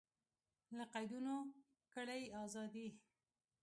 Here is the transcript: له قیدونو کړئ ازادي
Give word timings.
له 0.75 0.83
قیدونو 0.93 1.35
کړئ 1.93 2.23
ازادي 2.43 2.87